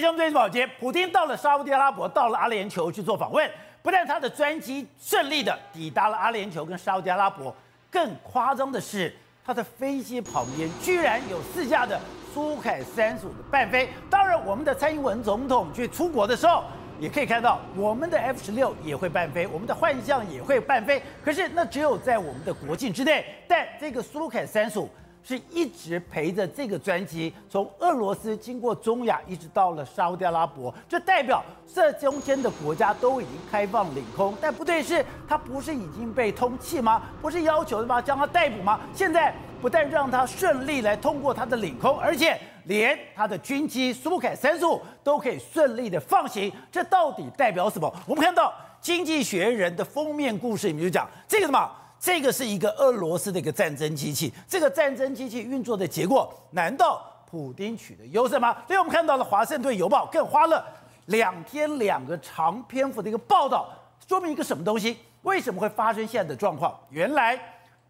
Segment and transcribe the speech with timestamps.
[0.00, 3.46] 天兄最保洁，普丁到了沙乌地阿拉伯，到了阿联酋去做访问。
[3.82, 7.54] 不但他的专机顺利的抵达了阿联酋跟沙乌地阿拉伯，
[7.90, 12.00] 更夸张的是，他的飞机旁边居然有四架的
[12.32, 13.90] 苏凯三十五的伴飞。
[14.08, 16.64] 当然，我们的蔡英文总统去出国的时候，
[16.98, 21.02] 也可以看到我们的 F 十六也会伴飞，我们的幻象也会伴飞。
[21.22, 24.88] 可是那只有在我们的国境之内，但这个苏凯三十五。
[25.22, 31.42] 是一直陪着这个专机从俄罗斯经过中亚，一直到了沙乌地阿拉伯，这代表
[31.72, 34.34] 这中间的国家都已经开放领空。
[34.40, 37.02] 但不对，是他不是已经被通缉吗？
[37.20, 38.00] 不是要求吗？
[38.00, 38.80] 将他逮捕吗？
[38.94, 47.92] 现在不但让他顺利来通过他的领空，而且连他的军机苏凯三十五都可以顺利的放行，这到底代表什么？
[48.06, 48.48] 我们看到
[48.80, 51.70] 《经济学人》的封面故事里面就讲这个什么？
[52.00, 58.56] 这个是一个俄罗斯的一个战争机器，这个战争机器运作的结果，难道普丁取得优势吗？
[58.66, 60.66] 所以我们看到了《华盛顿邮报》更花了
[61.06, 63.68] 两天两个长篇幅的一个报道，
[64.08, 64.96] 说明一个什么东西？
[65.22, 66.74] 为什么会发生现在的状况？
[66.88, 67.38] 原来，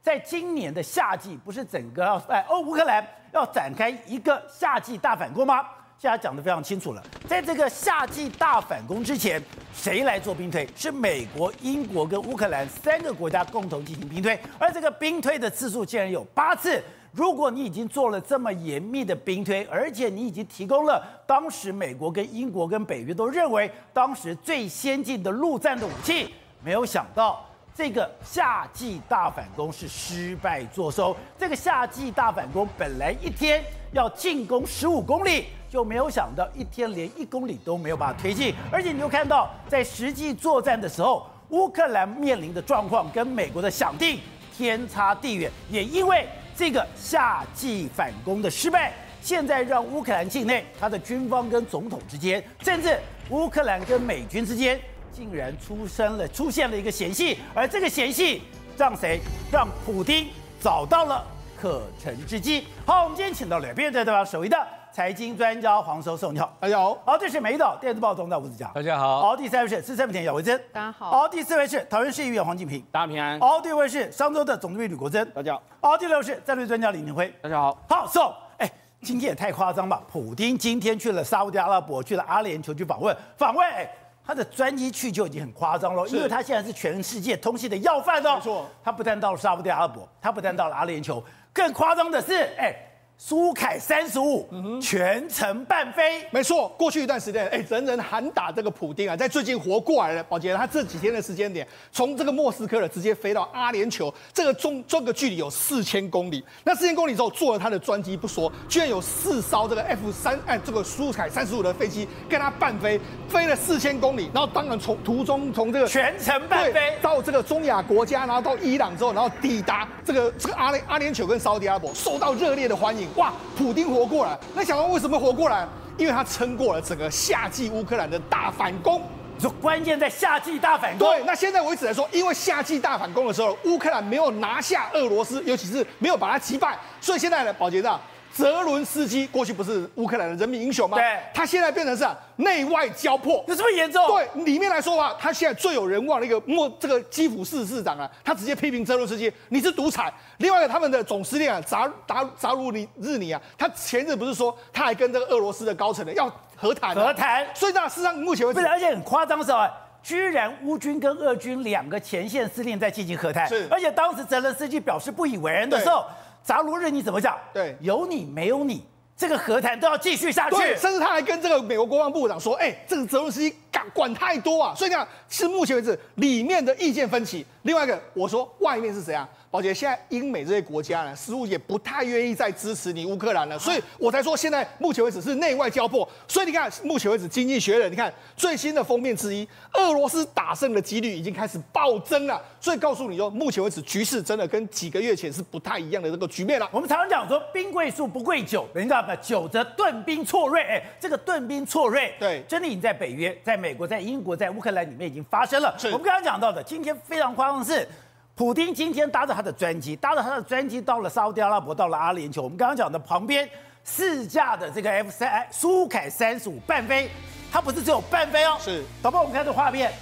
[0.03, 5.65] 在今年的夏季，不是整个要哎欧乌克兰要展开一个夏季大反攻吗？
[6.01, 9.39] 现在讲得非常清楚了，在这个夏季大反攻之前，
[9.75, 10.67] 谁来做兵推？
[10.75, 16.83] 是美国、英国跟乌克兰三个国家共同进行兵推，而这个兵推的次数竟然有八次。
[17.13, 26.35] 如果你已经做了这么严密的兵推，而且你已经提供了当时美国跟英国跟北约都认为当时最先进的陆战的武器，
[26.65, 31.15] 没有想到这个夏季大反攻是失败作收。
[31.39, 33.63] 这个夏季大反攻本来一天
[33.93, 35.49] 要进攻十五公里。
[35.71, 44.19] 就没有想到一天连一公里都没有办法推进，而且你又看到在实际作战的时候，乌克兰面临的状况跟美国的想定
[44.53, 45.49] 天差地远。
[45.71, 54.79] 也因为这个夏季反攻的失败，现在让乌克兰境内他的军方跟总统之间，甚至乌克兰跟美军之间，
[55.13, 58.43] 竟然出生了出现了一个嫌隙，而这个嫌隙
[58.77, 59.21] 让谁？
[59.53, 60.27] 让普丁
[60.61, 61.25] 找到了
[61.57, 62.67] 可乘之机。
[62.85, 64.80] 好，我们今天请到两边在对方首位的。
[64.93, 66.99] 财经专家黄教授，你好，大家好。
[67.07, 69.21] 好，这是美岛电子报总编辑吴子佳，大家好。
[69.21, 71.11] 好，第三位是资深媒体姚维珍，大家好。
[71.11, 73.39] 好，第四位是桃园市议员黄锦平，大家平安。
[73.39, 75.63] 好，第五位是商周的总编辑吕国珍，大家好。
[75.81, 77.79] 好，第六位是战略专家李明辉，大家好。
[77.89, 78.69] 好，So，哎，
[79.01, 80.03] 今天也太夸张吧？
[80.11, 83.89] 普丁今天去了沙乌地阿拉伯，去了阿联酋去访问，访问，哎，
[84.27, 88.35] 他的专机去就已经很夸张了，因为他现在是全世界通信的要犯哦。
[88.35, 91.23] 没错，他不但到了沙乌地阿拉伯，他不但到了阿联酋，
[91.53, 92.75] 更夸张的是，哎。
[93.23, 94.49] 苏凯三十五，
[94.81, 96.71] 全程伴飞，没错。
[96.71, 100.25] 过去一段时间，哎，人人喊打这个普丁啊，在最近活过来了。
[100.25, 106.43] 宝杰，他这几天的时间点，从这个莫斯科的直接飞到阿联酋，这个中这个距离有四千公里。
[106.65, 112.99] 那四千公里之后，坐了他的专机不说，居然有四艘这个 F 三哎这个苏凯三十五的飞机跟他半飞，
[113.29, 114.31] 飞了四千公里。
[114.33, 123.10] 然后当然从途中从这个全程半飞到这个中亚国家，然后到伊朗之后，然后抵达这个这个阿联阿联酋跟沙乌地阿拉伯，受到热烈的欢迎。
[123.17, 125.67] 哇，普丁活过来，那小王为什么活过来？
[125.97, 129.03] 因为他撑过了整个夏季乌克兰的大反攻。
[129.37, 131.09] 你说关键在夏季大反攻。
[131.09, 138.01] 对，那现在为止来说，因为夏季大反攻的时候，乌克兰没有拿下俄罗斯，尤其是没有把他击败，所以现在呢，保洁长。
[138.33, 140.97] 泽伦斯基过去不是乌克兰的人民英雄吗？
[140.97, 144.07] 对，他现在变成是内外交迫，有这么严重？
[144.07, 150.13] 对，里面来说的话，他现在最有人望的一个莫这个基辅市市长啊，他直接批评泽伦斯基，你是独裁。
[150.39, 156.95] 另外一个他们的总司令啊，扎扎扎鲁尼日尼啊，他前日不是说他还跟这个俄罗斯的高层呢要和谈？
[156.95, 157.47] 和谈。
[157.55, 159.67] 所以呢，事实上目前为止，而且很夸张的时候，
[160.03, 166.07] 居然乌军跟俄军两个前线司令在进行和谈，是，而且当时泽伦斯基表示不以为然的时候，
[166.43, 167.39] 扎卢日你怎么讲？
[167.53, 168.85] 对，有你没有你。
[169.17, 177.45] 这个和谈都要继续下去，甚至他还跟这个美国国防部长说：“哎，这个泽连斯基敢管太多啊！”所以讲，是目前为止里面的意见分歧。
[177.65, 179.29] 另外一个，我说外面是谁啊？
[179.51, 186.09] 宝杰，现在英美这些国家呢，似乎也不太愿意再支持你乌克兰了，所以我才说现在目前为止是内外交迫。
[186.29, 192.41] 所以你看，目前为止《经济学人》你看最新的封面之一，俄罗斯打胜的几率已经开始暴增了。
[192.61, 196.69] 所以告诉你说，目前为止局势真的跟几个月前是不太一样的这个局面了。
[196.71, 200.63] 我们常常讲说，兵贵数不贵久，人家讲久则顿兵错锐。
[200.63, 205.77] 哎，这个顿兵错锐，对，真的已经在北约、在美国、在英国、在乌克兰里面已经发生了。
[205.87, 207.89] 我们刚刚讲到的，今天非常夸张的是。
[208.35, 212.41] 普京今天搭着他的专机，搭着他的专机到了沙乌地阿拉伯，到了阿联酋。
[212.41, 213.47] 我们刚刚讲的旁边
[213.85, 217.11] 四架的这个 F 三苏凯三十五半飞，
[217.53, 218.83] 它不是只有半飞哦，是。
[219.03, 219.93] 导播，我们看这画面，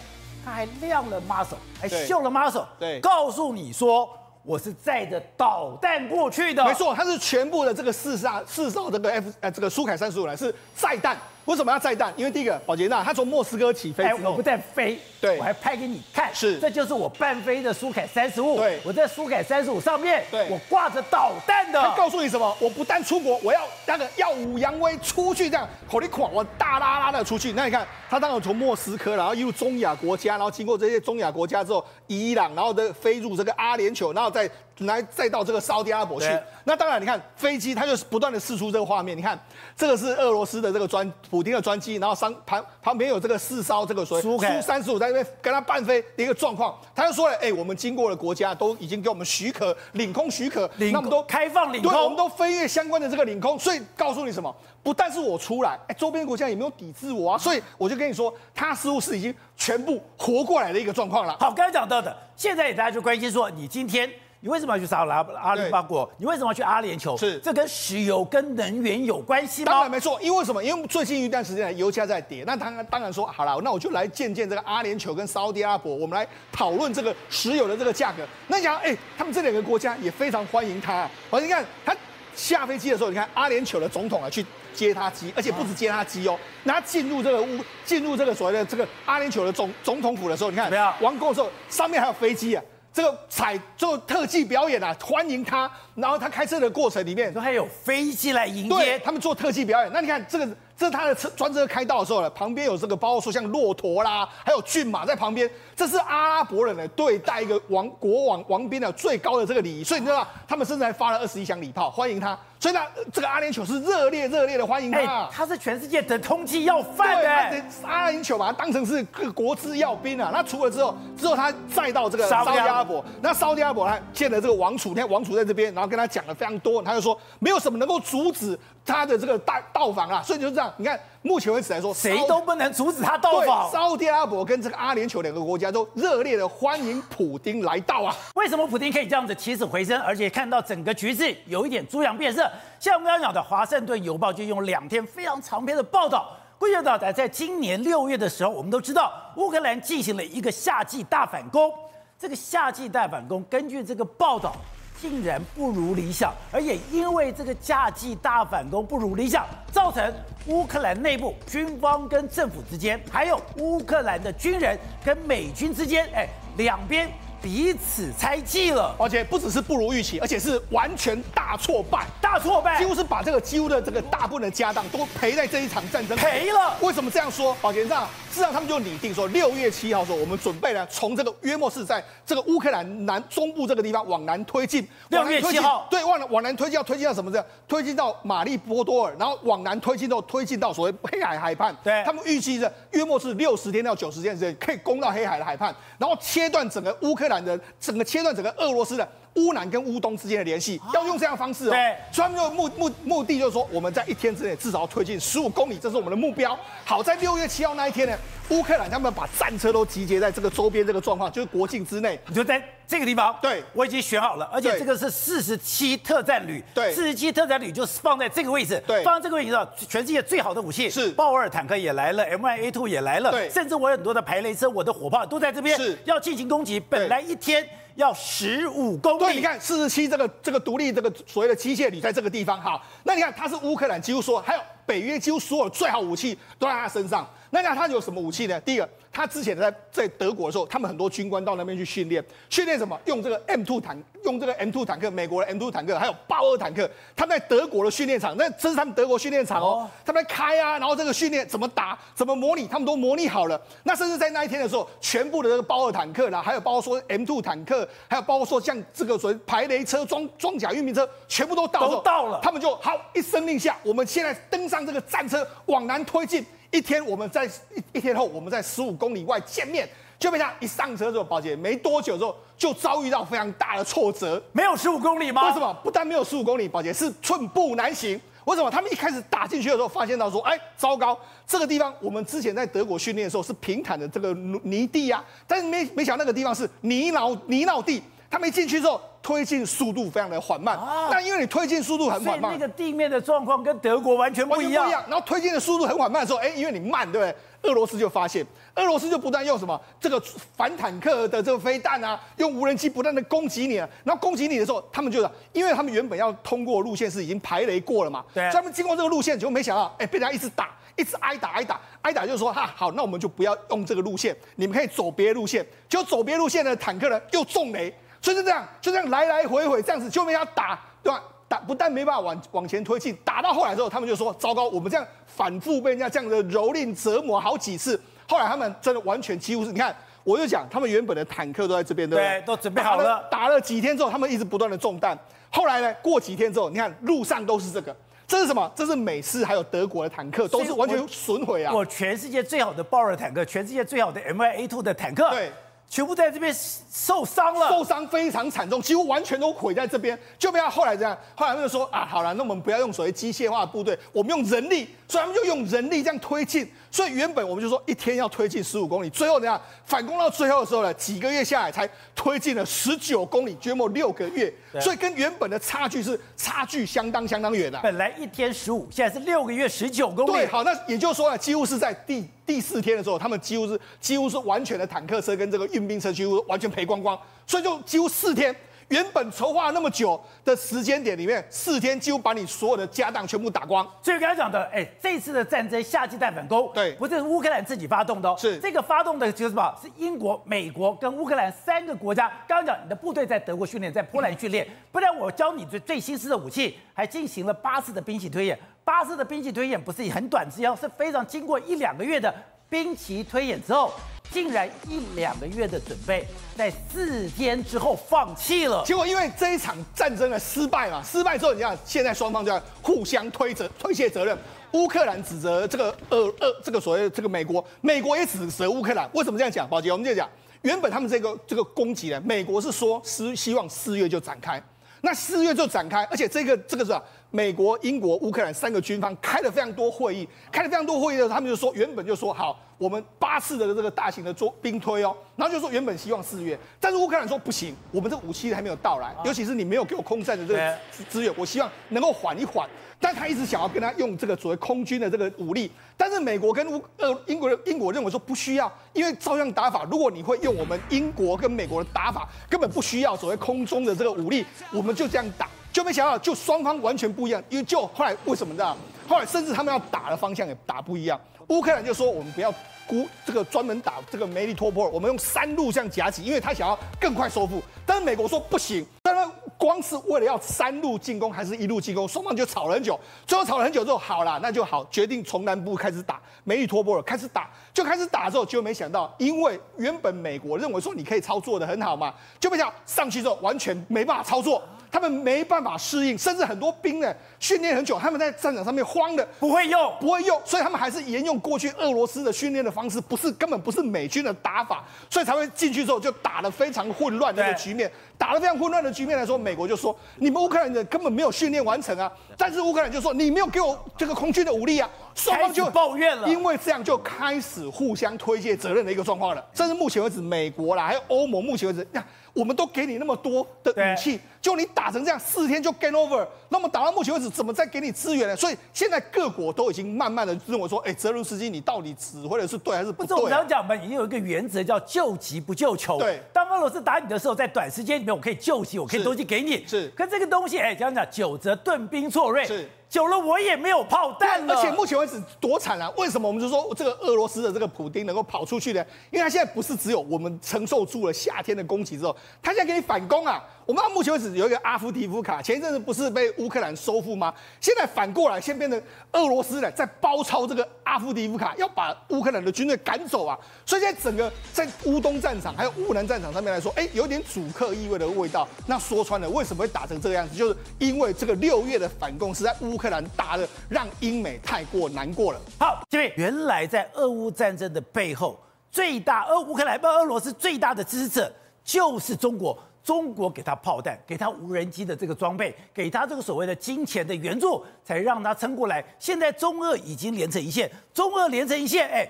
[0.45, 4.09] 它还亮了 muscle，还秀了 muscle，对，告诉你说
[4.45, 6.65] 我是载着导弹过去的。
[6.65, 11.17] 没错，它是全部的这个四艘四艘这个 F 呃这个苏凯三十五呢是载弹。
[11.49, 12.13] 为什么要载弹？
[12.15, 21.81] 因为第一个，保杰那他从莫斯科起飞我不但飞，对我还拍给你看，是，这就是我半飞的苏凯三十五，对，我在苏凯三十五上面，对，我挂着导弹的。
[21.81, 22.55] 他告诉你什么？
[22.61, 27.55] 我不但出国，我要那个耀武扬威出去，这样口里狂，我大拉拉的出去。
[27.55, 34.47] 那你看，他当时从莫斯科，然后一路中亚国家，然后经过这些中亚国家之后，伊朗，然后的飞入这个阿联酋，然后再
[34.81, 36.29] 来再到这个沙乌地阿拉伯去。
[36.65, 39.17] 那当然，你看飞机，它就是不断的试出这个画面。
[39.17, 39.39] 你看，
[39.77, 46.79] 这个是俄罗斯的这个专普丁的专机，然后上旁旁边有这个四艘这个所谓苏三十五在那边跟他伴飞的一个状况。
[46.95, 53.59] 他就说了，哎、欸，我们经过了国家都已经给我们许可，领空许可，领那我们都开放领空，对，我们都飞越相关的这个领空。
[53.59, 54.55] 所以告诉你什么？
[54.83, 57.39] 不但是我出来，哎、欸，周边国家也没有抵制我啊。
[57.39, 61.37] 所以我就跟你说，他似乎是已经全部活过来的一个状况了。
[61.41, 64.11] 好，刚才讲到的，现在大家就关心说，你今天。
[64.41, 66.09] 你为什么要去沙拉阿里巴国？
[66.17, 67.19] 你为什么要去阿联酋？
[67.19, 69.73] 是这跟石油跟能源有关系吗？
[69.73, 70.63] 当然没错，因为什么？
[70.63, 78.23] 因为最近一段时间油价在跌，那当然当然说好了，那我就来见见这个阿联酋跟沙乌地阿拉伯，我们来讨论这个石油的这个价格。
[78.47, 81.11] 那你想，哎，他们这两个国家也非常欢迎他、啊。
[81.31, 81.97] 好，你看他
[82.37, 90.71] 下飞机的时候，你看阿联酋的总统啊去接他机，而且不止接他机哦，那他进入这个屋，进入这个所谓的这个阿联酋的总总统府的时候，你看，
[91.01, 92.63] 王宫的时候上面还有飞机啊。
[92.99, 95.71] 这个彩做特技表演啊，欢迎他。
[95.95, 99.93] 然后他开车的过程里面，都还有飞机来迎接他们做特技表演。
[99.93, 105.49] 那你看这个，这是他的车专车开道的时候呢，旁边有这个，包括说像骆驼啦，还有骏马在旁边。
[105.79, 109.85] 这是阿拉伯人呢对待一个王国王王宾的最高的这个礼仪。
[109.85, 112.37] 所以你知道，他们甚至还发了二十一响礼炮欢迎他。
[112.59, 112.81] 所以呢，
[113.13, 114.99] 这个阿联酋是热烈热烈的欢迎他。
[114.99, 117.63] 欸、他是全世界的通缉要犯的。
[117.85, 120.31] 阿联酋把他当成是个国之要兵啊。
[120.33, 130.21] 那除了之后，之后他再到这个沙特阿拉伯，那沙特阿拉伯他见了这个王储，你看王储在这边，然后跟他讲了非常多，他就说没有什么能够阻止他的这个大到访啊。
[130.25, 133.71] 所以就是这样，你看目前为止来说，谁都不能阻止他到访。
[133.71, 138.15] 沙特阿拉伯跟这个阿联酋两个国家都热烈的欢迎普丁来到啊。
[138.35, 142.51] 为什么普丁可以这样子起死回生，而且看到整个局势有一点猪羊变色？
[142.81, 151.73] 像我们刚刚讲的，《华盛顿邮报》就用两天非常长篇的报道，归结到在在今年六月的时候，我们都知道乌克兰进行了一个夏季大反攻。
[152.19, 154.57] 这个夏季大反攻，根据这个报道，
[155.01, 160.13] 竟然不如理想，而且因为这个夏季大反攻不如理想，造成
[160.47, 167.09] 乌克兰内部军方跟政府之间，还有乌克兰的军人跟美军之间，哎，两边。
[167.41, 176.77] 彼此猜忌了，而且不只是不如预期，而且是完全大挫败，大挫败，几乎是把这个几乎的这个大部分的家当都赔在这一场战争赔了。
[176.81, 177.55] 为什么这样说？
[177.61, 184.87] 宝杰上，事实上他们就拟定说，六月七号说，我们准备呢从这个约莫是在这个乌克兰南中部这个地方往南推进。
[185.09, 187.31] 六月七号，对，往往南推进，要推进到什么？
[187.31, 191.77] 这样推进到马利波多尔，然后往南推进到推进到所谓黑海海畔。
[191.83, 198.09] 对，他们预计着约莫是六十天到九十天时间可以攻到黑海的海畔，然后切断整个乌克兰人整个。
[198.09, 199.07] 切断整个俄罗斯的
[199.39, 201.71] 乌南跟乌东之间的联系，要用这样的方式哦。
[201.71, 206.59] 对，所以他们就目目目的就是说，我们在一天之内至少要推进十五公里，这是我们的目标。
[206.85, 208.17] 好，在六月七号那一天呢，
[208.51, 213.37] 乌克兰他们把战车都集结在这个周边这个状况，就是国境之内，你就在这个地方。
[213.41, 216.63] 对，我已经选好了，而且这个是四十七特战旅。
[216.75, 218.83] 对，四十七特战旅就是放在这个位置。
[218.87, 223.31] 对，放在这个位置上，全世界最好的武器是豹二坦克也来了，M1A2 也来了。
[223.31, 226.81] 对，甚至我有很多的排雷车，我的火炮都在这边，是要进行攻击。
[226.81, 227.67] 本来一天。
[227.99, 238.61] 要十五公里，对，你看四十七这个这个独立这个所谓的机械旅在这个地方，哈，那你看它是乌克兰几乎说还有北约几乎所有最好武器都在他身上，那那他有什么武器呢？
[238.61, 238.89] 第一个。
[239.11, 242.97] 他之前在在德国的时候，他们很多军官到那边去训练，训练什么？
[243.07, 246.89] 用这个 M2 坦，用这个 M2 坦克，美国的 M2 坦克，还有豹二坦克。
[247.17, 253.61] 他们在德国的训练场，那这是他们德国训练场哦，他们在开啊，然后这个训练怎么打，怎么模拟，他们都模拟好了。
[253.83, 262.39] 那甚至在那一天的时候，全部的这个豹二坦克啦，还有包括说 M2 坦克，还有包括说像这个所谓排雷车、装装甲运兵车，全部都到都到了。
[262.41, 266.45] 他们就好一声令下，我们现在登上这个战车往南推进。
[266.71, 267.51] 一天，我们在一
[267.95, 274.43] 一天后，我们在十五公里外见面，就被他一上车之后，保杰没多久之后就遭遇到非常大的挫折。
[274.53, 275.47] 没有十五公里吗？
[275.49, 275.73] 为什么？
[275.83, 278.21] 不但没有十五公里，保杰是寸步难行。
[278.45, 278.71] 为什么？
[278.71, 288.03] 他们一开始打进去的时候，发现到说，哎，糟糕，这个地方我们之前在德国训练的时候是平坦的这个泥地啊，但是没没想到那个地方是泥淖泥淖地。
[288.31, 290.77] 他们一进去之后，推进速度非常的缓慢。
[290.77, 294.85] 啊、那因为你推进速度很缓慢，那个地面的状况跟德国完全不一样。
[294.85, 295.03] 不一样。
[295.09, 297.35] 然后推进的速度很缓慢的时候，哎，因为你慢，对不对？
[297.63, 300.23] 俄罗斯就发现，俄罗斯就不断用什么这个
[300.57, 303.89] 反坦克的这个飞弹啊，用无人机不断的攻击你啊。
[304.05, 315.67] 然后攻击你的时候，他们就因为他们原本要通过路线是已经排雷过了嘛，对，所以他们经过这个路线，就没想到，哎，被人家一直打，一直挨打，挨打，挨打，就是说，哈，好，那我们就不要用这个路线，你们可以走别的路线。
[315.89, 321.23] 就走别的路线的坦克呢，又中雷，所以就这样，就这样来来回回这样子，就被人家打，对吧？
[321.49, 327.99] 打不但没办法往往前推进，打到后来之后，他们就说：糟糕，我们这样反复被人家这样的蹂躏折磨好几次。
[328.29, 332.41] 后来他们真的完全几乎是，你看，我就讲，他们原本的坦克都在这边，对不对？
[332.41, 333.27] 对，都准备好了。
[333.31, 335.19] 打了，几天之后，他们一直不断的中弹。
[335.49, 337.97] 后来呢，过几天之后，你看路上都是这个，
[338.27, 338.71] 这是什么？
[338.75, 341.73] 这是美式还有德国的坦克，都是完全损毁啊！
[341.73, 345.51] 我全世界最好的豹二坦克，全世界最好的 M1A2 的坦克，对。
[345.91, 346.55] 全部在这边
[346.93, 350.19] 受伤了，受伤非常惨重，几乎完全都毁在这边。
[350.39, 356.71] 就被他后来这样，后来他们就说啊，好了，那我们不要用所谓机械化的部队，我们用人力，所以他们就用人力这样推进。
[356.91, 364.53] 所以原本我们就说一天要推进十五公里，最后怎样反攻到最后的时候呢，几个月下来才推进了十九公里，约莫六个月。
[364.81, 367.79] 所以跟原本的差距是差距相当相当远的。
[367.83, 370.33] 本来一天十五，现在是六个月十九公里。
[370.33, 378.57] 对，好，那也就是说呢，几乎是在第第四天的时候，他们几乎是几乎是完全的坦克车跟这个运兵车几乎完全赔光光，所以就几乎四天。
[378.89, 383.87] 原本筹划那么久的时间点里面，四天几乎把你所有的家当全部打光。
[384.03, 389.75] 所以刚才讲的，哎，这次的战争夏季弹反攻，对，不是乌克兰自己发动的哦，是这个发动的就是什么？
[389.83, 392.29] 是英国、美国跟乌克兰三个国家。
[392.49, 398.59] 刚刚讲你的部队在德国训练，在波兰训练，不然我教你最最新式的武器，还进行了八次的兵器推演。
[398.89, 402.35] 八次的兵棋推演不是很短之间，是非常经过一两个月的
[402.71, 403.93] 兵棋推演之后。
[404.31, 408.85] 竟然一两个月的准备，在四天之后放弃了。
[408.85, 414.37] 结果因为这一场战争的失败嘛，失败之后，你看现在双方就要互相推责推卸责任。
[414.73, 419.09] 乌克兰指责这个呃呃这个所谓这个美国，美国也指责乌克兰。
[419.15, 419.67] 为什么这样讲？
[419.67, 420.29] 宝杰，我们就讲，
[420.61, 424.63] 原本他们这个这个攻击呢，美国是说是希望四月就展开，
[425.01, 427.03] 那四月就展开，而且这个这个是吧？
[427.31, 440.75] 美国、英国、乌克兰三个军方开了非常多会议，开了非常多会议的时候，他们就说原本就说好，我们八次的这个大型的做兵推哦，然后就说原本希望四月，但是乌克兰说不行，我们这武器还没有到来，尤其是你没有给我空战的这个
[441.09, 442.69] 资源，我希望能够缓一缓。
[443.01, 455.47] 但他一直想要跟他用这个所谓空军的这个武力，但是美国跟乌呃英国英国认为说不需要，因为照样打法，如果你会用我们英国跟美国的打法，根本不需要所谓空中的这个武力，我们就这样打。
[455.73, 458.77] 就没想到，就双方完全不一样，因为就后来为什么呢？
[459.09, 461.19] 后来甚至他们要打的方向也打不一样。
[461.49, 462.53] 乌克兰就说我们不要
[462.87, 467.63] 孤这个专门打这个梅利托波尔，我们用三路这样夹击，因为他想要更快收复。
[467.87, 472.99] 但是美国说不行，但是光是为了要三路进攻还是一路进攻，双方就吵了很久。
[473.27, 484.63] 最后吵了很久之后，好了，那就好，决定从南部开始打梅利托波尔，开始打，就开始打之后，就没想到，因为原本美国认为说你可以操作的很好嘛，就没想到上去之后完全没办法操作。
[484.91, 511.87] 他们没办法适应，甚至很多兵呢训练很久，他们在战场上面慌的不会用，不会用，所以他们还是沿用过去俄罗斯的训练的方式，不是根本不是美军的打法，所以才会进去之后就打得非常混乱的一个局面，打得非常混乱的局面来说，美国就说你们乌克兰人根本没有训练完成啊，但是乌克兰就说你没有给我这个空军的武力啊，双方就抱怨了，因为这样就开始互相推卸责任的一个状况了，甚至目前为止，美国啦还有欧盟，目前为止
[512.35, 516.25] 我们都给你那么多的武器，就你打成这样，四天就 game over。
[516.51, 518.37] 那么打到目前为止，怎么再给你资源呢？
[518.37, 523.17] 所以现在各国都已经慢慢的认为说，哎，泽伦斯基，你到底指挥的是对还是不对？
[523.17, 525.99] 我常讲嘛，已经有一个原则叫救急不救穷。
[525.99, 529.65] 对，当俄罗斯打你的时候，在短时间里面我可以救急，我可以东西给你。
[529.67, 532.45] 是，可这个东西，哎，讲讲九折盾兵错锐。
[532.47, 532.69] 是。
[532.89, 535.91] 久了我也没有炮弹了，而且目前为止多惨啊！
[535.97, 538.85] 为什么我们就说这个俄罗斯的这个普丁能够跑出去呢？
[539.11, 543.45] 因为他现在不是只有我们承受住了夏天的攻击之后，他现在给你反攻啊！
[543.67, 547.35] 我们到目前为止有一个阿夫迪夫卡，前一阵子不是被乌克兰收复吗？
[547.61, 553.39] 现在反过来，先变成俄罗斯呢在包抄这个阿夫迪夫卡，要把乌克兰的军队赶走啊！
[553.67, 558.49] 所以现在整个在乌东战场还有乌南战场上面来说，哎，有点主客意味的味道。
[558.67, 560.35] 那说穿了，为什么会打成这个样子？
[560.35, 565.41] 就是因为这个六月的反攻是在乌克兰打的，让英美太过难过了。
[565.59, 572.59] 好，这边原来在俄乌战争的背后，最大俄乌克兰不俄罗斯最大的支持者就是中国。
[572.85, 578.83] 中国给他炮弹，给他无人机的这个装备，给他这个所谓的金钱的援助，才让他撑过来。
[578.99, 582.09] 现在中俄已经连成一线，中俄连成一线，哎，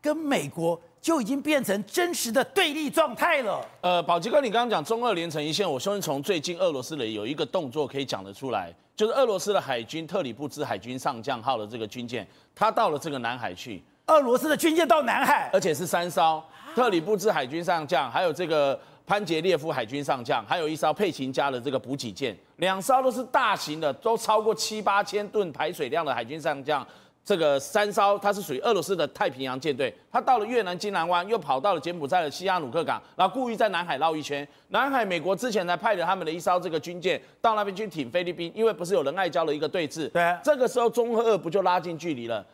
[0.00, 3.66] 跟美国就已经变成真实的对立状态了。
[3.80, 13.82] 呃，宝杰哥，你刚刚讲中俄连成一线，我相信从最近俄罗斯的有一个动作可以讲得出来，就是俄罗斯的海军特里布兹海军上将号的这个军舰，它到了这个南海去。
[14.08, 16.42] 俄罗斯的军舰到南海，而且是三艘
[16.74, 26.86] 特里布兹海军上将，还有这个潘杰列夫海军上将，还有一艘佩琴加的这个补给舰，两艘都是大型的，都超过七八千吨排水量的海军上将。
[27.30, 34.44] 这个三艘，它是属于俄罗斯的太平洋舰队，它到了越南金兰湾，又跑到了柬埔寨的西哈努克港，然后故意在南海绕一圈。
[34.70, 40.08] 南海，美国之前才派了他们的一艘这个军舰到那边去挺菲律宾，因为不是有仁爱礁的一个对峙。
[40.10, 42.44] 对，这个时候中俄不就拉近距离了？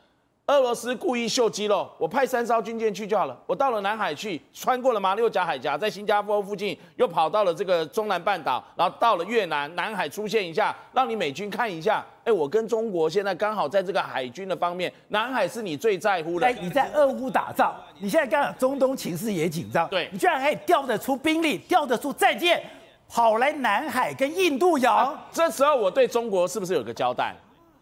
[0.48, 3.36] 俄罗斯故意秀肌肉，我派三艘军舰去就好了。
[3.48, 12.06] 我到了南海去，穿过了马六甲海峡，在新加坡附近又跑到了这个中南半岛，然后到了越南南海出现一下，让你美军看一下。
[12.22, 16.46] 哎，我跟中国现在刚好在这个海军的方面，南海是你最在乎的。
[16.46, 22.62] 哎，你在俄乌打仗，你现在刚好中东情势也紧张，对，你居然可以调得出兵力，调得出战舰，
[23.08, 24.96] 跑来南海跟印度洋。
[24.96, 27.34] 啊，这时候我对中国是不是有个交代？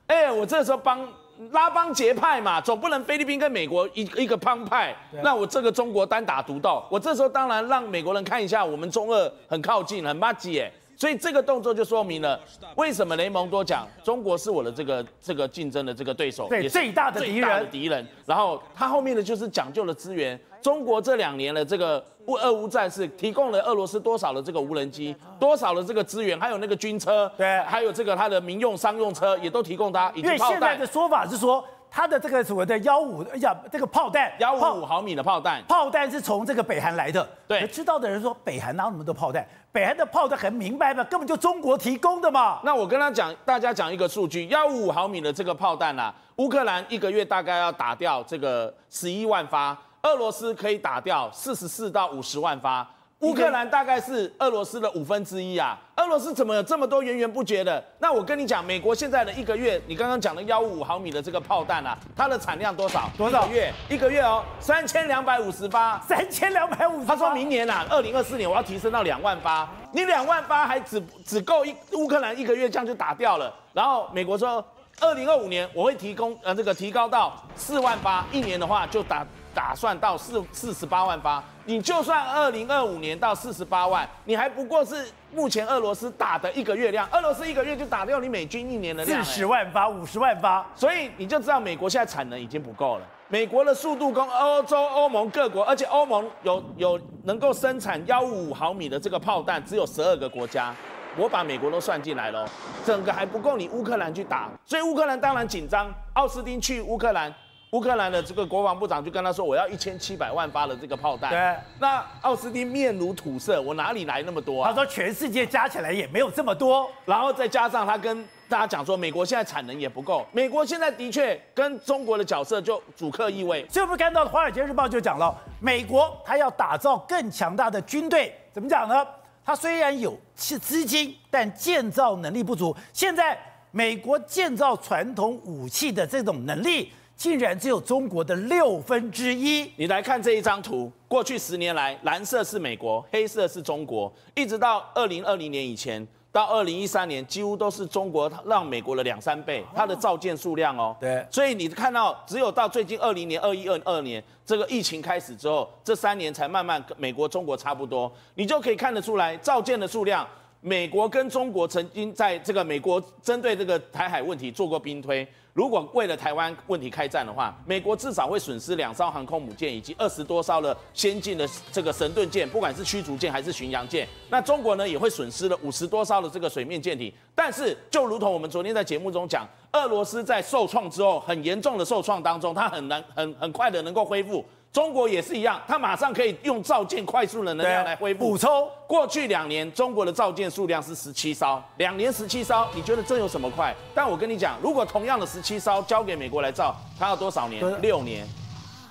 [0.06, 1.06] 哎，我这时候帮。
[1.50, 12.40] 拉帮结派嘛，总不能菲律宾跟美国一一个帮派，那我这个中国单打独斗，我这时候当然让美国人看一下，我们中俄很靠近，很麻吉哎，所以这个动作就说明了
[12.76, 18.06] 为什么雷蒙多讲中国是我的这个这个竞争的这个对手，对，最大的敌人，敌人。
[18.26, 22.04] 然后他后面的就是讲究了资源，中国这两年的这个。
[22.26, 30.10] 乌俄乌战是提供了俄罗斯多少的这个无人机，多少的这个资源，还有那个军车，对，还有这个他的民用商用车也都提供他。
[30.14, 31.62] 因为现在的说法是说，
[31.94, 37.24] 它的这个所谓的幺五，哎呀，这个炮弹，幺五五毫米的炮弹，炮弹是从这个北韩来的。
[37.46, 39.46] 对，知道的人说，北韩哪有那么多炮弹？
[39.70, 42.58] 北韩的炮弹很明白嘛，根本就中国提供的嘛。
[42.64, 49.78] 那我跟他讲，大家讲一个数据，幺五五毫米的这个炮弹啊，乌克兰一个月大概要打掉这个十一万发。
[50.02, 52.86] 俄罗斯可以打掉四十四到五十万发，
[53.21, 55.78] 乌克兰大概是俄罗斯的五分之一啊。
[55.97, 57.83] 俄罗斯怎么有这么多源源不绝的？
[57.99, 63.09] 那我跟你讲，美国现在的一个月，你刚刚讲的幺五五毫米的这个炮弹啊，它的产量多少？
[63.16, 63.73] 多少一月？
[63.88, 65.99] 一个月哦，三千两百五十八。
[66.00, 67.06] 三千两百五十。
[67.06, 69.66] 他说明年啊，二零二四年我要提升到两万八。
[69.92, 73.54] 你两万八还只只够一乌克兰一个月这样就打掉了。
[73.73, 74.62] 然后美国说，
[75.00, 79.26] 二零二五年我会提供呃这个提高到四万八，一年的话就打。
[79.54, 93.07] 打算到四四十八万发，你就算二零二五年到四十八万，你还不过是目前俄罗斯打的一个月量，俄罗斯一个月就打掉你美军一年的量，四十万发、五十万发，所以你就知道美国现在产能已经不够了。
[93.28, 100.74] 美国的速度跟欧洲、欧盟各国，而且欧盟有有能够生产幺五五毫米的这个炮弹，只有十二个国家，
[101.16, 102.44] 我把美国都算进来喽，
[102.85, 105.92] 整个还不够你乌克兰去打，所以乌克兰当然紧张。
[106.12, 107.35] 奥斯汀去乌克兰。
[107.74, 111.56] 乌克兰的这个国防部长就跟他说：“我要一千七百万发的这个炮弹。”对。
[111.80, 123.66] 那奥斯汀面如土色：“我哪里来那么多啊？”他说：“全世界加起来也没有这么多。”然后再加上他跟大家讲说：“美国现在产能也不够。”美国现在的确跟中国的角色就主客意味。
[123.68, 129.04] 所以我们看到《华尔街日报》就讲了，美国他要打造更强大的军队，怎么讲呢？
[129.44, 132.72] 他虽然有是资金，但建造能力不足。
[132.92, 133.37] 现在
[133.72, 136.92] 美国建造传统武器的这种能力。
[137.16, 139.70] 竟然只有中国的六分之一。
[139.77, 150.96] 你来看这一张图，过去十年来，蓝色是美国，黑色是中国，一直到二零二零年以前，到二零一三年，几乎都是中国让美国的两三倍，它的造舰数量哦。
[151.00, 151.24] 对。
[151.31, 160.27] 所以你看到，只有到最近二零年、二一、二二年这个疫情开始之后，这三年才慢慢跟美国、中国差不多，你就可以看得出来，造舰的数量，
[160.66, 165.27] 美国跟中国曾经在这个美国针对这个台海问题做过兵推。
[165.53, 174.09] 如果为了台湾问题开战的话，美国至少会损失两艘航空母舰以及二十多艘的先进的这个神盾舰，不管是驱逐舰还是巡洋舰。
[174.31, 177.12] 那中国呢，也会损失了五十多艘的这个水面舰艇。
[177.35, 184.42] 但是，就如同我们昨天在节目中讲，俄罗斯在受创之后，很严重的受创当中，它很难很很快的能够恢复。
[184.74, 188.68] 中国也是一样，它马上可以用造舰快速的能量来恢复补充。
[188.88, 193.72] 过去两年，中国的造舰数量是十七艘，两年十七艘，你觉得这有什么快？
[193.94, 197.62] 但我跟你讲，如果同样的十七艘交给美国来造，它要多少年？
[197.80, 198.26] 六年，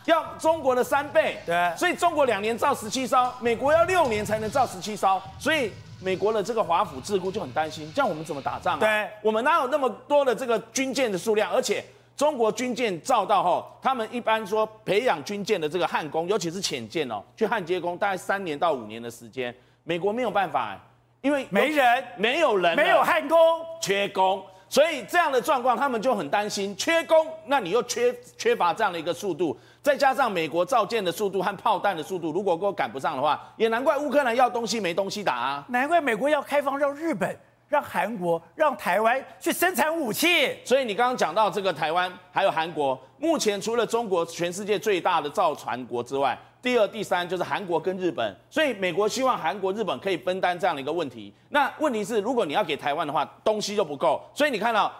[0.05, 1.37] 要中国的三倍。
[1.45, 5.69] 对，所以中国两年造十七艘，美国要六年才能造十七艘，所以
[5.99, 8.79] 美国的这个华府智库就很担心，这样我们怎么打仗啊？
[8.79, 11.51] 对，我们哪有那么多的这个军舰的数量？
[11.51, 11.83] 而且。
[12.15, 19.53] 中国军舰造到后，他们一般说培养军舰的这个焊工，尤其是潜舰哦，去焊接工大概三年到五年的时间。
[19.83, 20.79] 美国没有办法，
[21.21, 23.37] 因为没人，没有人，没有焊工，
[23.81, 37.37] 缺工，所以这样的状况，他们就很担心缺工，那你又缺缺乏这样的一个速度，再加上美国造舰的速度和炮弹的速度，如果给我赶不上的话，也难怪乌克兰要东西没东西打啊，难怪美国要开放让日本、
[37.73, 40.55] 让韩国、让台湾去生产武器。
[40.63, 51.33] 所以你刚刚讲到这个台湾还有韩国，目前除了中国全世界最大的造船国之外，第二、第三就是韩国跟日本，所以美国希望韩国、日本可以分担这样的一个问题。
[51.49, 54.21] 那问题是，如果你要给台湾的话，东西就不够。
[54.35, 54.93] 所以你看到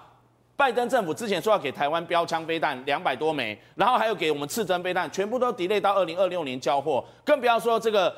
[0.56, 8.12] 拜登政府之前说要给台湾标枪飞弹两百多枚，然后还有给我们刺针飞弹，全部都 delay 到二零二六年交货，更不要说这个。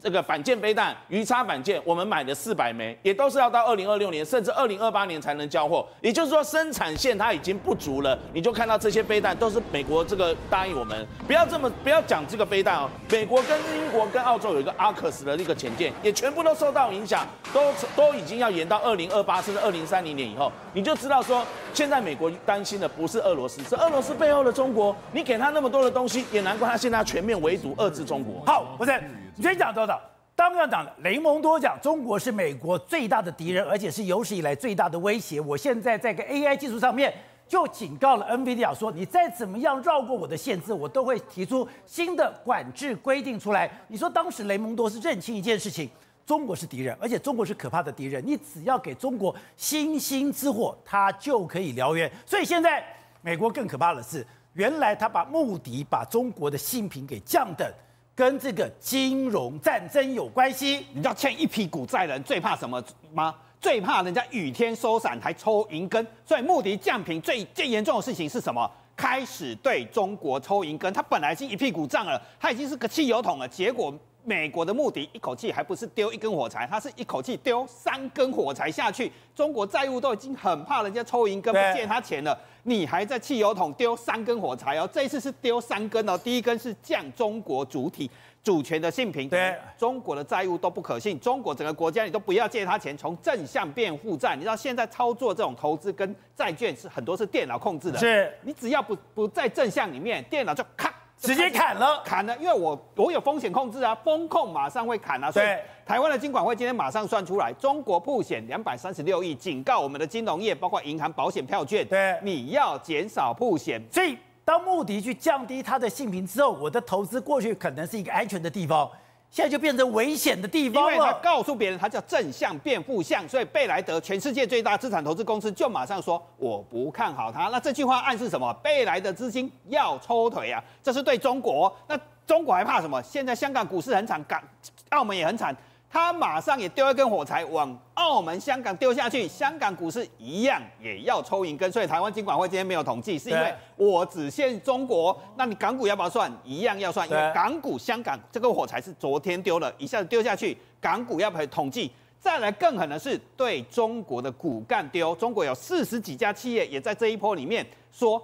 [0.00, 5.86] 这个反舰飞弹、鱼叉反舰，我们买的四百枚，也都是要到二零二六年，甚至二零二八年才能交货。
[6.00, 8.16] 也就是说，生产线它已经不足了。
[8.32, 12.88] 你就看到这些飞弹都是美国这个答应我们，不要这么不要讲这个飞弹哦。
[13.10, 20.52] 美国跟英国跟澳洲有一个阿克斯的那个潜舰，也全部都受到影响，都都已经要延到二零二八甚至二零三零年以后。
[20.72, 24.94] 你就知道说，现在美国担心的不是俄罗斯，是俄罗斯背后的中国。
[25.12, 28.44] 你给他那么多的东西，也难怪他现在要全面围堵遏制中国。
[28.46, 28.92] 好，不是。
[29.38, 30.00] 你先讲多少？
[30.34, 35.40] 当然讲了，雷蒙多讲中国是美国最大的敌人，而且是有史以来最大的威胁。
[35.40, 37.14] 我现在在个 AI 技术上面
[37.46, 43.70] 就警告了 NVIDIA 说，你再怎么样绕过我的限制，我都会提出新的管制规定出来。
[43.86, 45.88] 你说当时雷蒙多是认清一件事情，
[46.26, 48.20] 中国是敌人，而且中国是可怕的敌人。
[48.26, 52.10] 你只要给中国星星之火，它就可以燎原。
[52.26, 52.84] 所以现在
[53.22, 57.72] 美国更可怕的是，原来他把目的把中国的性平给降等。
[58.18, 60.84] 跟这个金融战争有关系？
[60.92, 62.82] 你知道欠一屁股债人最怕什么
[63.14, 63.32] 吗？
[63.60, 66.04] 最怕人家雨天收伞还抽银根。
[66.26, 68.68] 所以穆迪降评最最严重的事情是什么？
[68.96, 70.92] 开始对中国抽银根。
[70.92, 73.46] 他本来已经一屁股账了，他已经是个汽油桶了。
[73.46, 73.96] 结果
[74.28, 79.10] 美国的目的一口气还不是丢一根火柴，他是一口气丢三根火柴下去。
[79.34, 82.38] 中国债务都已经很怕人家抽银根不借他钱了。
[82.64, 88.10] 你还在汽油桶丢三根火柴哦，这一次是丢三根哦，第一根是降中国主体
[88.44, 100.87] 主权的信评，对中国的债务都不可信，中国整个国家你都不要借他钱，从正向变负债，你知道现在操作这种投资跟债券是很多是电脑控制的，是你只要不不在正向里面，电脑就咔。
[101.20, 105.46] 直接砍了，砍了，因为我我有风险控制啊，风控马上会砍啊，所以
[105.84, 113.82] 台湾的金管会今天马上算出来，中国普险两百三十六亿，警告我们的金融业，包括银行、保险、票券，对，你要减少普险。
[113.90, 118.88] 所以当穆迪去降低它的性评之后，我的投资过去可能是一个安全的地方。
[119.30, 120.92] 现在就变成危险的地方了。
[120.92, 127.48] 因为他告诉别人，他叫正向变负向，所以贝莱德全世界最大资产投资公司就马上说我不看好他。
[127.48, 128.52] 那这句话暗示什么？
[128.62, 130.62] 贝莱德资金要抽腿啊！
[130.82, 131.74] 这是对中国。
[131.86, 133.02] 那中国还怕什么？
[133.02, 134.42] 现在香港股市很惨，港、
[134.90, 135.54] 澳门也很惨。
[135.90, 141.72] 他马上也丢一根火柴往澳门、香港丢下去，香港股市一样也要抽银根。
[141.72, 145.18] 所以台湾金管会今天没有统计，是因为我只限中国。
[145.36, 146.30] 那你港股要不要算？
[146.44, 151.90] 一样要算，因为港股、香港这个火柴是昨天丢了，一下子丢下去，港股要不要统计？
[152.20, 155.14] 再来更狠的是对中国的骨干丢。
[155.14, 158.22] 中国有四十几家企业也在这一波里面说，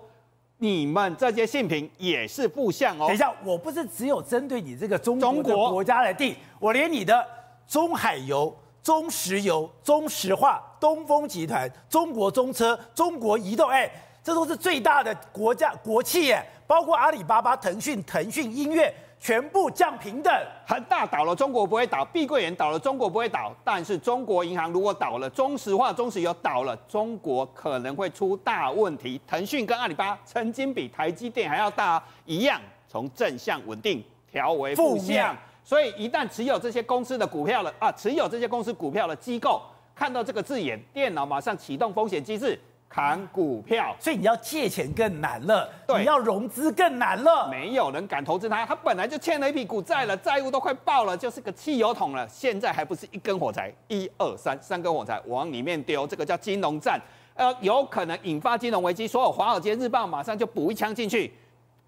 [0.59, 3.07] 你们这些性评也是负向哦。
[3.07, 7.27] 等一下，我不是只有针对你这个中国的国家来定，我连你的。
[7.67, 13.91] 中海油、中石油、中石化、东风集团、中国中车、中国移动，哎，
[14.23, 20.33] 这都是最大的国家国企耶，包括阿里巴巴、腾讯、腾讯音乐，全部降平等。
[20.67, 23.53] 恒大倒了，中国不会倒；碧桂园倒了，中国不会倒。
[23.65, 29.21] 但是中国银行如果倒了，中石化、中石油倒了，中国可能会出大问题。
[29.27, 35.37] 腾讯跟阿里巴巴曾经比台积电还要大，一样从正向稳定调为负向。
[35.65, 39.63] 所以一旦持有这些公司的股票了啊，持有这些公司股票的机构
[39.95, 43.97] 看到这个字眼，电脑马上启动风险机制砍股票。
[43.99, 48.67] 所以你要借钱更难了，对，你要融资更难了，没有人敢投资它。
[48.67, 52.29] 它本来就欠了一笔股债了，债务都快爆了，就是个汽油桶了。
[52.29, 57.01] 现在还不是一根火柴，一二三，三根火柴往里面丢，这个叫金融战，
[57.35, 59.09] 呃，有可能引发金融危机。
[59.09, 61.33] 所有《华尔街日报》马上就补一枪进去。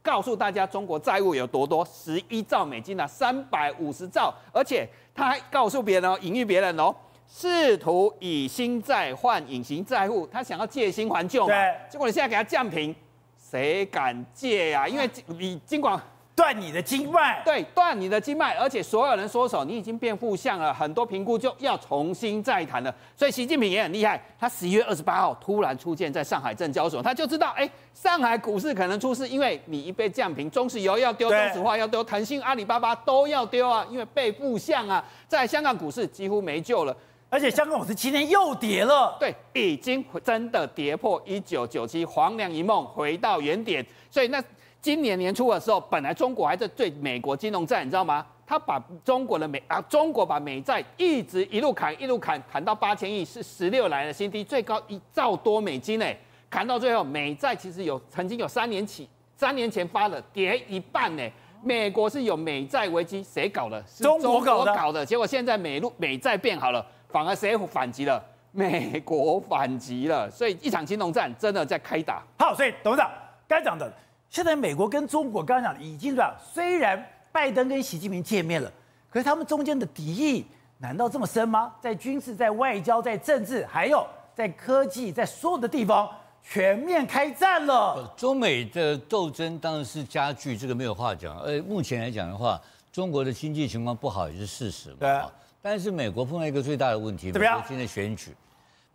[0.06, 6.94] 告诉大家中国债务有多多，十一兆美金啊，三百五十兆，而且他还告诉别人哦，隐喻别人哦，
[7.26, 11.48] 试图以新债换隐形债务，他想要借新还旧嘛。
[11.48, 11.74] 对。
[11.90, 12.94] 结果你现在给他降平，
[13.36, 14.88] 谁敢借呀、啊？
[14.88, 16.00] 因为你尽管。
[16.36, 22.94] 断你的经脉，对，断你的经脉，而且所有人说手，你已经变负向了，很多评估就要重新再谈了。
[23.16, 36.94] 所以习近平也很厉害，他十一月二十八号突然出现在上海证交所，他就知道，哎，上海股市可能出事，因为你一被降平，中石油要丢，中石化要丢，腾讯、阿里巴巴都要丢啊，因为被负向啊，在香港股市几乎没救了。
[37.28, 43.84] 而且香港股市今天又跌了，对，已经真的跌破一九九七，黄粱一梦回到原点。
[44.10, 44.42] 所以那
[44.80, 48.24] 今年年初的时候，本来中国还在对美国金融战，你知道吗？
[48.46, 56.06] 他把中国的美啊，中国把美债一直一路砍，一路砍，砍到八千亿，是十六来的新低，最高一兆多美金呢。
[56.48, 61.22] 砍到最后，美债其实有曾经有三年起，三年前发了，跌一半呢。
[61.62, 63.82] 美国是有美债危机，谁搞的？
[63.84, 64.72] 是中国搞的。
[64.76, 66.86] 搞的结果现在美路美债变好了。
[67.08, 68.22] 反而谁反击了？
[68.52, 72.22] 美国反击了，所以一场金融战真的在开打。
[72.38, 73.10] 好，所以董事长
[73.48, 73.92] 该讲的，
[74.30, 78.70] 现在美国跟中国刚刚讲的已经这样，虽然拜登跟习近平见面了，
[79.10, 80.44] 可是他们中间的敌意
[80.78, 81.72] 难道这么深吗？
[81.80, 86.08] 在军事、在外交、在政治，还有在科技，在所有的地方
[86.42, 88.12] 全面开战了。
[88.16, 91.38] 中美的斗争当然是加剧，这个没有话讲。
[91.40, 92.60] 呃，目前来讲的话，
[92.92, 94.96] 中国的经济情况不好也是事实嘛。
[95.00, 95.20] 对。
[95.62, 98.32] 但是美国碰到一个最大的问题，美国现在选举，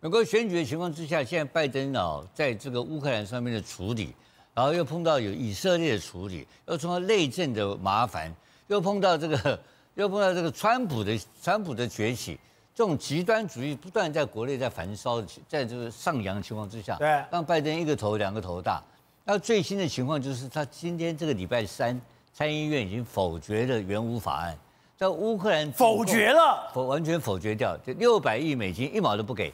[0.00, 4.14] 美国选举的情况之下，现在拜登啊，在这个乌克兰上面的处理，
[4.54, 8.34] 然后又碰到有以色列的处理，又碰到内政的麻烦，
[8.66, 9.58] 又碰到这个，
[9.94, 12.38] 又碰到这个川普的川普的崛起，
[12.74, 18.82] 这种极端主义不断在国内在焚烧，在这个上扬的情况之下，对，让拜登一个头两个头大。
[19.24, 22.00] 那最新的情况就是，他今天这个礼拜三，
[22.34, 24.58] 参议院已经否决了援乌法案。
[24.98, 29.52] 在乌克兰否决了，否完全否决掉，就六百亿美金一毛都不给，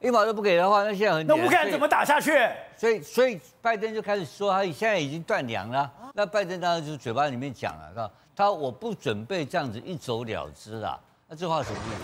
[0.00, 2.32] 一毛都不给的话，那现在很那乌克兰怎么打下去？
[2.76, 5.90] 所以所以拜登就开始说他现在已经断粮了。
[6.14, 8.10] 那拜登当然就是嘴巴里面讲了，是吧？
[8.36, 10.98] 他我不准备这样子一走了之了。
[11.26, 12.02] 那这话什么意思？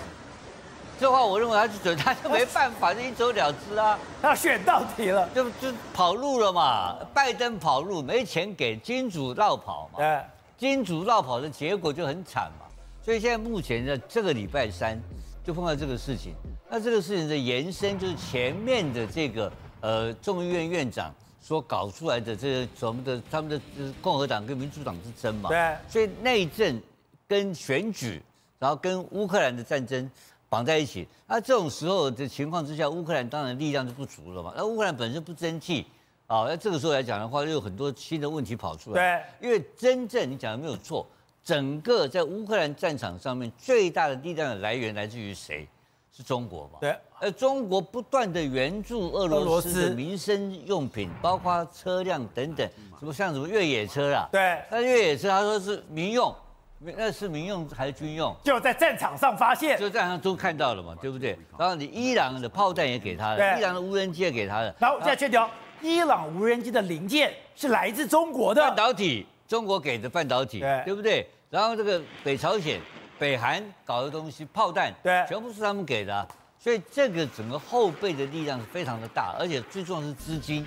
[0.98, 6.96] 这话我认为他就准他就没办法就一走了之啊，他要选到底了，就就跑路了嘛。
[7.12, 10.20] 拜登跑路没钱给金主绕跑嘛，对，
[10.56, 12.66] 金主绕跑的结果就很惨嘛。
[13.04, 15.00] 所以现在目前的这个礼拜三
[15.44, 16.32] 就碰到这个事情，
[16.70, 23.60] 那这个事情的延伸就是前面的这个呃众议院院长所搞出来的这个什么的他们的
[24.00, 26.80] 共和党跟民主党之争嘛，对，所以内政
[27.28, 28.20] 跟选举，
[28.58, 30.10] 然后跟乌克兰的战争
[30.48, 35.86] 绑在一起，那这种时候的情况之下，乌克兰当然力量就不足了嘛，那乌克兰本身不争气
[36.26, 41.06] 啊，那这个时候来讲的话，又有很多新的问题跑出来，对，因为真正你讲的没有错。
[41.44, 45.68] 整个在乌克兰战场上面最大的力量的来源来自于谁？
[46.16, 46.78] 是中国嘛？
[46.80, 46.96] 对。
[47.20, 54.28] 呃中国不断的援助俄罗斯的民生用品，包括车辆等等，什么像什么越野车啦。
[54.30, 54.60] 对。
[54.70, 56.34] 那越野车他说是民用，
[56.78, 58.36] 那是民用还是军用？
[58.44, 59.78] 就在战场上发现。
[59.78, 61.36] 就战场上都看到了嘛，对不对？
[61.58, 64.74] 然后你伊朗的炮弹也给他了，伊朗的无人机也给他了。
[64.78, 65.40] 然后现在确定，
[65.80, 69.26] 伊朗无人机的零件是来自中国的半导体。
[69.46, 71.26] 中国给的半导体，对，对不对？
[71.50, 72.80] 然后这个北朝鲜、
[73.24, 76.28] 北韩搞的东西，炮弹，对，全部是他们给的。
[76.58, 80.66] 所以这个整个后备的力量是非常的大，而且最重要是资金，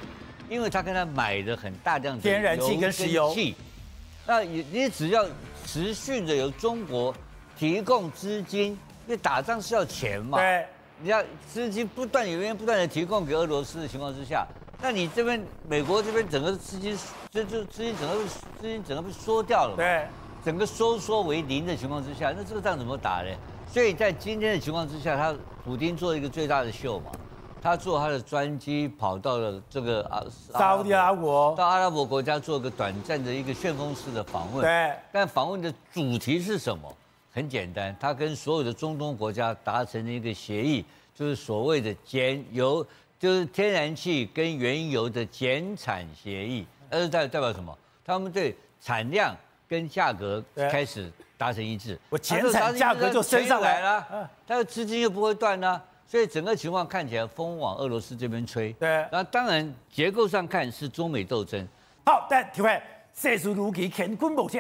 [0.50, 3.32] 因为他跟他买的很大量的天然气跟石油。
[4.26, 5.24] 那你你只要
[5.67, 7.13] 持续的由中国
[7.56, 8.72] 提供资金，
[9.06, 10.65] 因为打仗是要钱嘛，对，
[11.00, 14.48] 你要资金不断源源不断的提供给俄罗斯的情况之下。
[14.82, 15.39] 那你这边
[15.70, 16.98] 美国这边整个资金，
[17.32, 20.08] 这就资金整个资金整个被缩掉了，对，
[20.48, 23.30] 整个收缩为零的情况之下，那这个仗怎么打呢？
[23.70, 27.12] 所以在今天的情况之下，他普丁做一个最大的秀嘛，
[27.62, 30.24] 他坐他的专机跑到了这个啊
[30.58, 36.96] 沙乌地阿拉伯，到阿拉伯国家做个短暂的一个旋风式的访问，对，但访问的主题是什么？
[37.34, 42.88] 很简单，他跟所有的中东国家达成了一个协议，就是所谓的减油。
[43.20, 47.78] 就是天然气跟原油的减产协议，那是代代表什么？
[48.06, 49.36] 他们对产量
[49.67, 58.71] 跟价格开始达成一致，我减产价格就升上来了，它的资金又不会断呢，所以整个情况看起来风往俄罗斯这边吹。
[58.73, 61.67] 对，那当然结构上看是中美斗争。
[62.06, 62.82] 好，但体会
[63.13, 64.58] 世事如棋，乾坤莫测。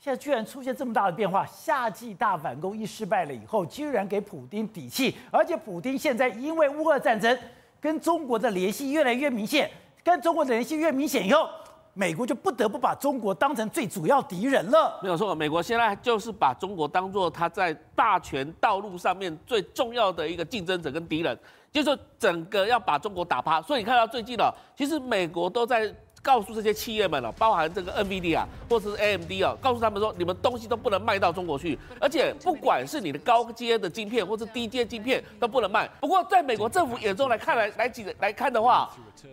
[0.00, 7.38] 现在居然出现这么大的变化，夏季大反攻一失败了以后，居然给普丁底气，而且普丁现在因为乌俄战争。
[7.80, 9.68] 跟中国的联系越来越明显，
[10.04, 11.50] 跟中国的联系越明显以后，
[11.94, 14.98] 美国就不得不把中国当成最主要敌人了。
[15.02, 21.38] 没有错，美国现在就是把中国当做他在霸权道路上面最重要的一个竞争者跟敌人，
[21.70, 23.60] 就是说整个要把中国打趴。
[23.60, 35.88] 所以你看到最近了，其实美国都在告诉这些企业们了，包含这个 NVIDIA 啊，或者是 AMD 啊，告诉他们说，你们东西都不能卖到中国去，而且不管是你的高阶的晶片，或是低阶晶片都不能卖。
[36.00, 38.88] 不过，在美国政府眼中来看来来几来看的话，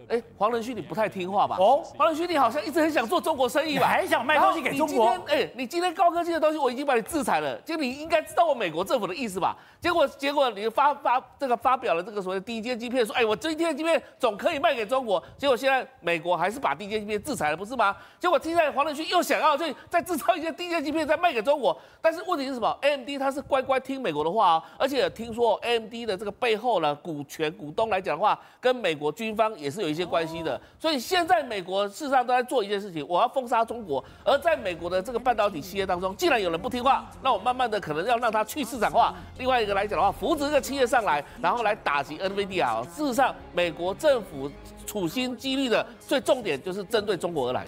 [0.08, 1.58] 哎，黄仁勋你不太听话吧？
[1.60, 3.88] 哦，黄仁勋你好像一直很想做中国生意吧？
[3.88, 5.16] 还想卖东西给中国？
[5.28, 9.56] 哎，你今天高科技的东西我已经把你制裁了，就你应该知道我美国政府的意思吧？
[9.80, 15.24] 结果结果你发发这个发表了这个所谓的低阶晶片，说，哎，我这一天晶片总可以卖给中国。
[15.38, 17.58] 结果现在美国还是把低阶晶片制裁了。
[17.58, 17.96] 不是吗？
[18.20, 30.60] 结果现在黄仁勋又想要就再制造一些低阶晶片再卖给中国，但是问题是什么？AMD 它是乖乖听美国的话哦，而且听说 AMD 的这个背后呢，股权股东来讲的话，跟美国军方也是有一些关系的。
[30.80, 34.04] 所以现在美国事实上都在做一件事情，我要封杀中国。
[34.24, 39.14] 而在美国的这个半导体企业当中，既然有人不听话，那我慢慢的可能要让他去市场化。
[39.38, 42.84] 另外一个来讲的话，扶植这个企业上来，然后来打击 NVIDIA。
[42.86, 44.50] 事实上，美国政府
[44.90, 47.68] 处心积虑的最重点就是针对中国而来。